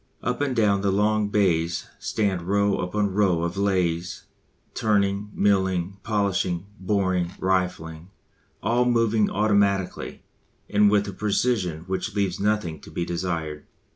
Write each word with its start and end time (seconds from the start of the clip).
Up 0.23 0.41
and 0.41 0.55
down 0.55 0.81
the 0.81 0.89
long 0.91 1.27
bays 1.27 1.87
stand 1.99 2.41
row 2.47 2.79
upon 2.79 3.13
row 3.13 3.43
of 3.43 3.55
lathes, 3.55 4.23
turning, 4.73 5.29
milling, 5.31 5.97
polishing, 6.01 6.65
boring, 6.79 7.33
rifling 7.39 8.09
all 8.63 8.85
moving 8.85 9.29
automatically, 9.29 10.23
and 10.67 10.89
with 10.89 11.07
a 11.07 11.13
precision 11.13 11.81
which 11.81 12.15
leaves 12.15 12.39
nothing 12.39 12.79
to 12.79 12.89
be 12.89 13.05
desired. 13.05 13.63